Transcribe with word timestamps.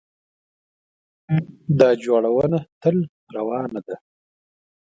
دا 1.79 1.89
جوړونه 2.03 2.59
تل 2.81 2.97
روانه 3.35 3.79
ده. 3.87 3.95